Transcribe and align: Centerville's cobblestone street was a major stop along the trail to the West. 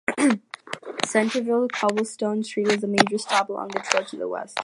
Centerville's 1.05 1.69
cobblestone 1.71 2.43
street 2.43 2.69
was 2.69 2.83
a 2.83 2.87
major 2.87 3.19
stop 3.19 3.49
along 3.49 3.67
the 3.67 3.81
trail 3.81 4.03
to 4.03 4.17
the 4.17 4.27
West. 4.27 4.59